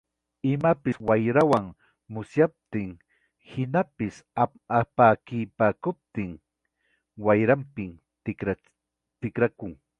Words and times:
Imapas 0.51 0.97
wayrawan 1.07 1.67
musyaptin 2.15 2.87
hinaspa 3.49 4.41
akakipakuptin, 4.79 6.31
wayrapim 7.29 7.91
tikrakun. 9.21 9.73